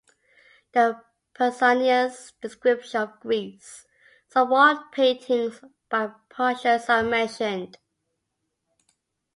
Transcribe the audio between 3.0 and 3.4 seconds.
of